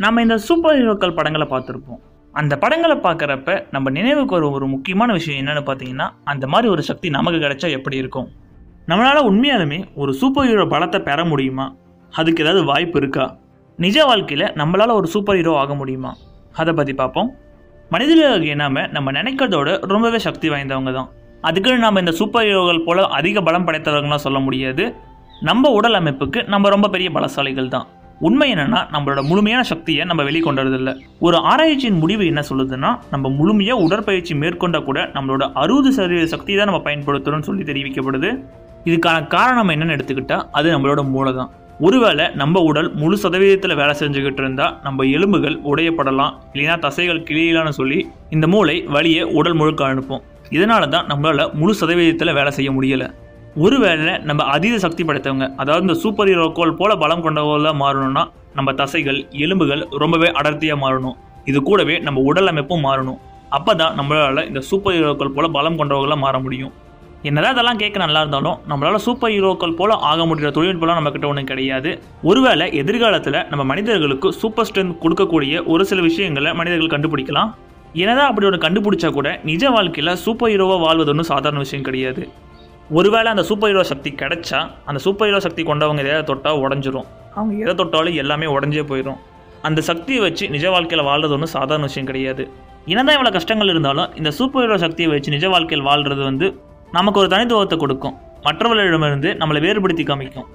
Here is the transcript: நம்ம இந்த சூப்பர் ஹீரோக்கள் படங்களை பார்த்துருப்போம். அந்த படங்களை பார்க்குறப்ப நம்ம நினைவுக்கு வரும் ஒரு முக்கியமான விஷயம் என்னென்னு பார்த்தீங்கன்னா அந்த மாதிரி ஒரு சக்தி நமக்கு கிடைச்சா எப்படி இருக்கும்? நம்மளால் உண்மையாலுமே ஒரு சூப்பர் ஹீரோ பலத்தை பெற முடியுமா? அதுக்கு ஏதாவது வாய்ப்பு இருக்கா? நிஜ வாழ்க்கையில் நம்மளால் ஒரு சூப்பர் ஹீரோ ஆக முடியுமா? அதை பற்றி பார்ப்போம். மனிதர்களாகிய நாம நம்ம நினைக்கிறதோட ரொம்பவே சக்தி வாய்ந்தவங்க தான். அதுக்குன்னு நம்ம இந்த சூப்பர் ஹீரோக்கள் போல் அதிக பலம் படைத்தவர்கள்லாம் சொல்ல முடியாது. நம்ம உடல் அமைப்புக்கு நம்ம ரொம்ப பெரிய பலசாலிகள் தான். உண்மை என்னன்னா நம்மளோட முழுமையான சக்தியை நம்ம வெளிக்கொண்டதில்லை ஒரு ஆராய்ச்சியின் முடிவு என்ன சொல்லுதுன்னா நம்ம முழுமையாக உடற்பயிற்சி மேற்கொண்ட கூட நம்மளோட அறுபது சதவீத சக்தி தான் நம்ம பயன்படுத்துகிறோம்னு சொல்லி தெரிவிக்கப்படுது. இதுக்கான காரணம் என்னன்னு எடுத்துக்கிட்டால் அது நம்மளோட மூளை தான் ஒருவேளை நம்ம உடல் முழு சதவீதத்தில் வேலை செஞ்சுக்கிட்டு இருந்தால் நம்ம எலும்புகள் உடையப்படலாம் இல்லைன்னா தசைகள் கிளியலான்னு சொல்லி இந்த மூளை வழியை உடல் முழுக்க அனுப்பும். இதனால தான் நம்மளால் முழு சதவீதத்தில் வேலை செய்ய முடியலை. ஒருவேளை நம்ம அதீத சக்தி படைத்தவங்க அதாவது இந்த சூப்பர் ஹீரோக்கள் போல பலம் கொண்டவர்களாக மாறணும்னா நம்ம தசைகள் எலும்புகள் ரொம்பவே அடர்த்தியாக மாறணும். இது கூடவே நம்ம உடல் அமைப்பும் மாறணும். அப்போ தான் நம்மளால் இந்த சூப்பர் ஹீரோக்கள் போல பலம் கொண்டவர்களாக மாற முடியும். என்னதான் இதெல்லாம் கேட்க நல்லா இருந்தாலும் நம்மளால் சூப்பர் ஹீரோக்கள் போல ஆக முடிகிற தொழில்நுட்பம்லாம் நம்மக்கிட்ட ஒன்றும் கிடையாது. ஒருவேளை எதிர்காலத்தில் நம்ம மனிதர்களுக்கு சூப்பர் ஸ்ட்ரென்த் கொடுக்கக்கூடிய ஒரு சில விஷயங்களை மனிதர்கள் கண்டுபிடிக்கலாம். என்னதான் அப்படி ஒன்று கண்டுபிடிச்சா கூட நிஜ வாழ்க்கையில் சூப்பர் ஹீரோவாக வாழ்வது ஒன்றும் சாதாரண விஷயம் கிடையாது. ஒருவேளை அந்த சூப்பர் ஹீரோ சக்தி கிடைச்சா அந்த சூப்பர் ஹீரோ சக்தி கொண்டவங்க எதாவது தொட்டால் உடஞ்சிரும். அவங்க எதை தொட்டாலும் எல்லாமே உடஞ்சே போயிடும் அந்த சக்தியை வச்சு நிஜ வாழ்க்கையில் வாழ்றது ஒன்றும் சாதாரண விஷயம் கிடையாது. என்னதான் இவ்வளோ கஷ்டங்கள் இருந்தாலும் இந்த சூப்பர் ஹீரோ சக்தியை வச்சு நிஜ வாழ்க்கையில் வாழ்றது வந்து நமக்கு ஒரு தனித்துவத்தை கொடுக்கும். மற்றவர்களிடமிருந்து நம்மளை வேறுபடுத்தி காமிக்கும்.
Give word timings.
நம்ம 0.00 0.22
இந்த 0.22 0.36
சூப்பர் 0.38 0.76
ஹீரோக்கள் 0.78 1.14
படங்களை 1.18 1.46
பார்த்துருப்போம். 1.50 2.00
அந்த 2.34 2.58
படங்களை 2.62 2.96
பார்க்குறப்ப 2.96 3.66
நம்ம 3.70 3.90
நினைவுக்கு 3.90 4.34
வரும் 4.34 4.52
ஒரு 4.52 4.66
முக்கியமான 4.66 5.12
விஷயம் 5.12 5.38
என்னென்னு 5.42 5.62
பார்த்தீங்கன்னா 5.68 6.06
அந்த 6.24 6.46
மாதிரி 6.46 6.68
ஒரு 6.72 6.82
சக்தி 6.82 7.10
நமக்கு 7.10 7.38
கிடைச்சா 7.38 7.70
எப்படி 7.70 7.96
இருக்கும்? 7.96 8.26
நம்மளால் 8.88 9.28
உண்மையாலுமே 9.30 9.78
ஒரு 9.94 10.12
சூப்பர் 10.14 10.46
ஹீரோ 10.46 10.64
பலத்தை 10.64 10.98
பெற 10.98 11.24
முடியுமா? 11.24 11.66
அதுக்கு 12.12 12.42
ஏதாவது 12.44 12.64
வாய்ப்பு 12.64 12.98
இருக்கா? 12.98 13.26
நிஜ 13.78 14.04
வாழ்க்கையில் 14.04 14.46
நம்மளால் 14.60 14.94
ஒரு 14.94 15.06
சூப்பர் 15.06 15.36
ஹீரோ 15.36 15.58
ஆக 15.62 15.74
முடியுமா? 15.74 16.12
அதை 16.52 16.74
பற்றி 16.74 16.94
பார்ப்போம். 16.94 17.30
மனிதர்களாகிய 17.90 18.54
நாம 18.54 18.86
நம்ம 18.86 19.12
நினைக்கிறதோட 19.12 19.80
ரொம்பவே 19.94 20.18
சக்தி 20.18 20.48
வாய்ந்தவங்க 20.48 20.92
தான். 20.92 21.10
அதுக்குன்னு 21.42 21.78
நம்ம 21.78 22.00
இந்த 22.00 22.10
சூப்பர் 22.10 22.46
ஹீரோக்கள் 22.46 22.84
போல் 22.84 23.04
அதிக 23.18 23.42
பலம் 23.42 23.68
படைத்தவர்கள்லாம் 23.68 24.26
சொல்ல 24.28 24.38
முடியாது. 24.38 24.94
நம்ம 25.40 25.70
உடல் 25.70 25.94
அமைப்புக்கு 25.94 26.42
நம்ம 26.46 26.68
ரொம்ப 26.68 26.88
பெரிய 26.88 27.10
பலசாலிகள் 27.10 27.68
தான். 27.68 27.86
உண்மை 28.20 28.54
என்னன்னா 28.54 28.80
நம்மளோட 28.92 29.26
முழுமையான 29.28 29.62
சக்தியை 29.62 30.04
நம்ம 30.04 30.22
வெளிக்கொண்டதில்லை 30.22 30.92
ஒரு 31.20 31.36
ஆராய்ச்சியின் 31.36 31.98
முடிவு 32.02 32.26
என்ன 32.26 32.42
சொல்லுதுன்னா 32.50 32.98
நம்ம 33.10 33.28
முழுமையாக 33.28 33.82
உடற்பயிற்சி 33.82 34.34
மேற்கொண்ட 34.34 34.80
கூட 34.80 35.10
நம்மளோட 35.14 35.52
அறுபது 35.52 35.92
சதவீத 35.92 36.26
சக்தி 36.26 36.56
தான் 36.56 36.64
நம்ம 36.64 36.80
பயன்படுத்துகிறோம்னு 36.84 37.48
சொல்லி 37.50 37.62
தெரிவிக்கப்படுது. 37.62 38.30
இதுக்கான 38.84 39.26
காரணம் 39.26 39.68
என்னன்னு 39.68 39.96
எடுத்துக்கிட்டால் 39.96 40.46
அது 40.50 40.70
நம்மளோட 40.74 41.02
மூளை 41.08 41.34
தான் 41.34 41.50
ஒருவேளை 41.80 42.26
நம்ம 42.34 42.60
உடல் 42.60 42.94
முழு 42.94 43.16
சதவீதத்தில் 43.22 43.74
வேலை 43.74 43.94
செஞ்சுக்கிட்டு 44.00 44.42
இருந்தால் 44.42 44.76
நம்ம 44.82 45.04
எலும்புகள் 45.04 45.56
உடையப்படலாம் 45.70 46.32
இல்லைன்னா 46.52 46.78
தசைகள் 46.78 47.20
கிளியலான்னு 47.30 47.68
சொல்லி 47.68 48.06
இந்த 48.30 48.46
மூளை 48.46 48.82
வழியை 48.82 49.22
உடல் 49.22 49.54
முழுக்க 49.54 49.84
அனுப்பும். 49.84 50.22
இதனால 50.50 50.88
தான் 50.88 51.06
நம்மளால் 51.06 51.52
முழு 51.52 51.74
சதவீதத்தில் 51.80 52.32
வேலை 52.32 52.50
செய்ய 52.50 52.70
முடியலை. 52.72 53.08
ஒருவேளை 53.64 54.14
நம்ம 54.28 54.44
அதீத 54.54 54.76
சக்தி 54.82 55.02
படைத்தவங்க 55.08 55.46
அதாவது 55.62 55.84
இந்த 55.86 55.94
சூப்பர் 56.00 56.28
ஹீரோக்கள் 56.30 56.72
போல 56.80 56.90
பலம் 57.02 57.22
கொண்டவர்களாக 57.26 57.76
மாறணும்னா 57.82 58.24
நம்ம 58.58 58.72
தசைகள் 58.80 59.18
எலும்புகள் 59.44 59.82
ரொம்பவே 60.02 60.28
அடர்த்தியாக 60.38 60.78
மாறணும். 60.82 61.16
இது 61.50 61.58
கூடவே 61.68 61.94
நம்ம 62.06 62.22
உடல் 62.30 62.50
அமைப்பும் 62.52 62.84
மாறணும். 62.86 63.18
அப்போ 63.56 63.72
தான் 63.80 63.94
நம்மளால் 63.98 64.42
இந்த 64.50 64.60
சூப்பர் 64.70 64.94
ஹீரோக்கள் 64.96 65.32
போல 65.36 65.48
பலம் 65.56 65.78
கொண்டவர்களாக 65.80 66.20
மாற 66.24 66.36
முடியும். 66.46 66.72
என்னதான் 67.28 67.54
இதெல்லாம் 67.56 67.80
கேட்க 67.82 67.98
நல்லா 68.04 68.20
இருந்தாலும் 68.24 68.56
நம்மளால் 68.70 69.04
சூப்பர் 69.06 69.32
ஹீரோக்கள் 69.34 69.76
போல 69.80 69.94
ஆக 70.10 70.26
முடிகிற 70.30 70.50
தொழில்நுட்பம்லாம் 70.56 70.98
நம்மக்கிட்ட 71.00 71.28
ஒன்றும் 71.32 71.50
கிடையாது. 71.52 71.92
ஒருவேளை 72.30 72.66
எதிர்காலத்தில் 72.80 73.42
நம்ம 73.50 73.64
மனிதர்களுக்கு 73.72 74.30
சூப்பர் 74.40 74.68
ஸ்ட்ரென்த் 74.70 75.00
கொடுக்கக்கூடிய 75.04 75.64
ஒரு 75.74 75.84
சில 75.90 76.02
விஷயங்களை 76.08 76.52
மனிதர்கள் 76.60 76.94
கண்டுபிடிக்கலாம். 76.96 77.52
என்னதான் 78.02 78.30
அப்படி 78.30 78.46
ஒன்று 78.48 78.66
கண்டுபிடிச்சா 78.66 79.10
கூட 79.18 79.30
நிஜ 79.50 79.70
வாழ்க்கையில் 79.76 80.18
சூப்பர் 80.24 80.52
ஹீரோவாக 80.52 80.84
வாழ்வது 80.86 81.12
ஒன்றும் 81.14 81.32
சாதாரண 81.34 81.62
விஷயம் 81.66 81.86
கிடையாது. 81.88 82.24
ஒருவேளை 82.90 83.28
அந்த 83.30 83.42
சூப்பர் 83.42 83.70
ஹீரோ 83.70 83.82
சக்தி 83.82 84.10
கிடைச்சா 84.10 84.58
அந்த 84.84 84.98
சூப்பர் 85.04 85.26
ஹீரோ 85.28 85.40
சக்தி 85.40 85.62
கொண்டவங்க 85.62 86.02
எதாவது 86.04 86.26
தொட்டால் 86.30 86.60
உடஞ்சிரும். 86.64 87.06
அவங்க 87.34 87.54
எதை 87.62 87.74
தொட்டாலும் 87.74 88.18
எல்லாமே 88.22 88.46
உடஞ்சே 88.46 88.82
போயிடும் 88.90 89.16
அந்த 89.62 89.80
சக்தியை 89.80 90.20
வச்சு 90.20 90.48
நிஜ 90.48 90.70
வாழ்க்கையில் 90.70 91.06
வாழ்றது 91.08 91.34
ஒன்றும் 91.36 91.54
சாதாரண 91.54 91.86
விஷயம் 91.88 92.06
கிடையாது. 92.06 92.50
என்னதான் 92.86 93.16
இவ்வளோ 93.16 93.32
கஷ்டங்கள் 93.32 93.68
இருந்தாலும் 93.68 94.10
இந்த 94.14 94.30
சூப்பர் 94.30 94.62
ஹீரோ 94.64 94.76
சக்தியை 94.84 95.08
வச்சு 95.12 95.30
நிஜ 95.30 95.48
வாழ்க்கையில் 95.48 95.86
வாழ்றது 95.86 96.22
வந்து 96.22 96.60
நமக்கு 96.92 97.20
ஒரு 97.20 97.28
தனித்துவத்தை 97.28 97.78
கொடுக்கும். 97.78 98.14
மற்றவர்களிடமிருந்து 98.42 99.30
நம்மளை 99.40 99.60
வேறுபடுத்தி 99.60 100.02
காமிக்கும். 100.02 100.44